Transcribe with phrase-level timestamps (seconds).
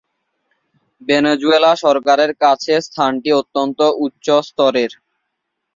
[1.01, 4.91] Venezuela সরকারের কাছে স্থানটি অত্যন্ত উচ্চস্তরের।